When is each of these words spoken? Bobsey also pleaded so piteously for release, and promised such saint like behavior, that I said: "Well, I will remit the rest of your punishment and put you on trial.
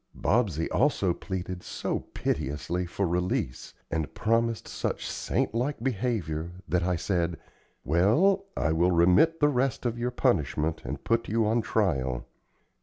Bobsey 0.15 0.67
also 0.71 1.13
pleaded 1.13 1.61
so 1.61 1.99
piteously 1.99 2.87
for 2.87 3.05
release, 3.07 3.75
and 3.91 4.11
promised 4.15 4.67
such 4.67 5.07
saint 5.07 5.53
like 5.53 5.83
behavior, 5.83 6.53
that 6.67 6.81
I 6.81 6.95
said: 6.95 7.37
"Well, 7.83 8.45
I 8.57 8.71
will 8.73 8.89
remit 8.89 9.39
the 9.41 9.47
rest 9.49 9.85
of 9.85 9.99
your 9.99 10.09
punishment 10.09 10.81
and 10.83 11.03
put 11.03 11.29
you 11.29 11.45
on 11.45 11.61
trial. 11.61 12.25